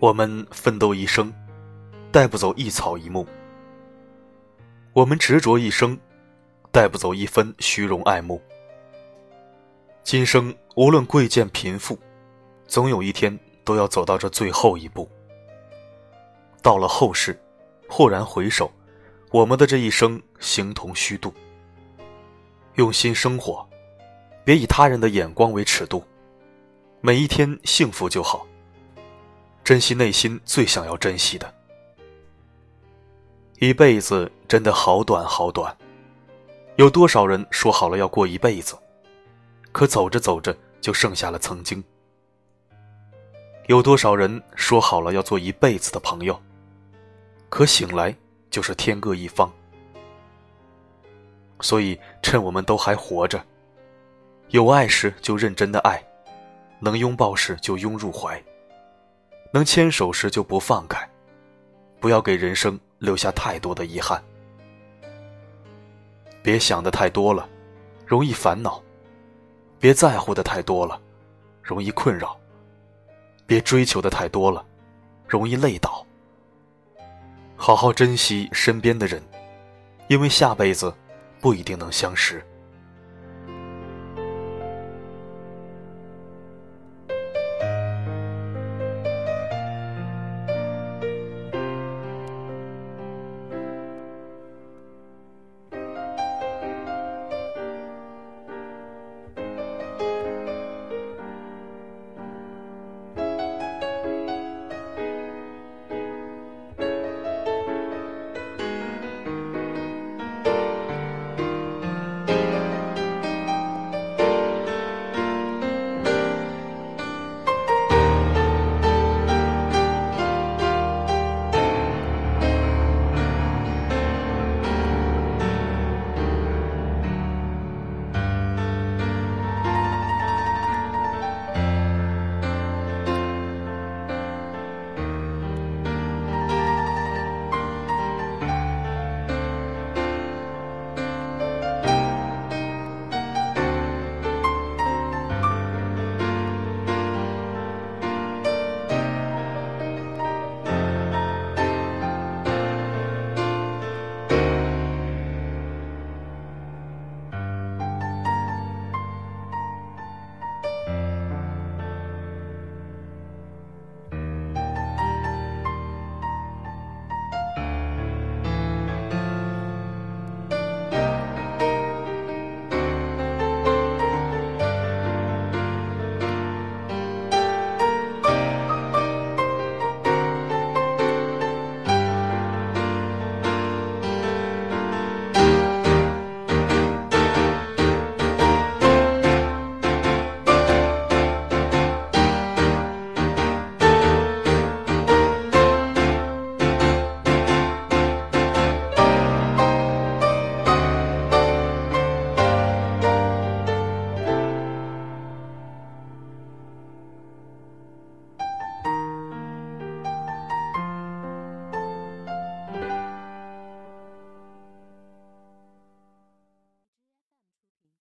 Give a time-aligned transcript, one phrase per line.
[0.00, 1.34] 我们奋斗一生，
[2.12, 3.26] 带不走一草一木；
[4.92, 5.98] 我们执着一生，
[6.70, 8.40] 带不走一分虚荣爱慕。
[10.04, 11.98] 今生无论贵贱贫富，
[12.68, 15.10] 总有一天都要走到这最后一步。
[16.62, 17.36] 到了后世，
[17.88, 18.70] 豁然回首，
[19.32, 21.34] 我们的这一生形同虚度。
[22.76, 23.68] 用心生活，
[24.44, 26.04] 别以他人的眼光为尺度，
[27.00, 28.46] 每一天幸福就好。
[29.68, 31.54] 珍惜内心最想要珍惜的。
[33.58, 35.76] 一辈子真的好短好短，
[36.76, 38.74] 有多少人说好了要过一辈子，
[39.70, 41.84] 可走着走着就剩下了曾经。
[43.66, 46.40] 有多少人说好了要做一辈子的朋友，
[47.50, 48.16] 可醒来
[48.48, 49.52] 就是天各一方。
[51.60, 53.44] 所以，趁我们都还活着，
[54.48, 56.02] 有爱时就认真的爱，
[56.80, 58.42] 能拥抱时就拥入怀。
[59.50, 61.08] 能牵手时就不放开，
[62.00, 64.22] 不要给人生留下太多的遗憾。
[66.42, 67.48] 别想的太多了，
[68.06, 68.82] 容易烦恼；
[69.78, 71.00] 别在乎的太多了，
[71.62, 72.36] 容易困扰；
[73.46, 74.64] 别追求的太多了，
[75.26, 76.06] 容易累倒。
[77.56, 79.22] 好好珍惜身边的人，
[80.06, 80.94] 因为下辈子
[81.40, 82.44] 不一定能相识。